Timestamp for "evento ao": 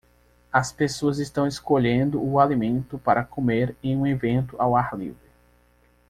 4.07-4.75